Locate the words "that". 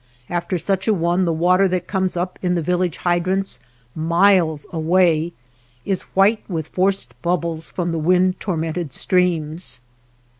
1.67-1.85